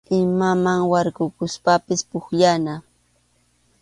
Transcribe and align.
Imaman 0.19 0.79
warkukuspapas 0.91 1.99
pukllana. 2.09 2.75